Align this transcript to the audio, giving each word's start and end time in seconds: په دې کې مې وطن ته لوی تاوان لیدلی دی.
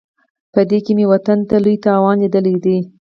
په 0.53 0.61
دې 0.69 0.77
کې 0.85 0.91
مې 0.97 1.05
وطن 1.13 1.39
ته 1.49 1.55
لوی 1.63 1.77
تاوان 1.85 2.15
لیدلی 2.21 2.55
دی. 2.63 2.77